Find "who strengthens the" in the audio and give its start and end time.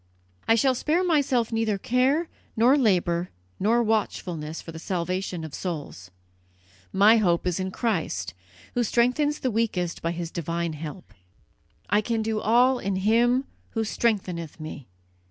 8.73-9.51